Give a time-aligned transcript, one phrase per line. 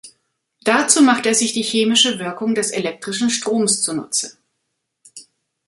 [0.63, 4.35] Dazu macht er sich die chemische Wirkung des elektrischen Stroms zunutze.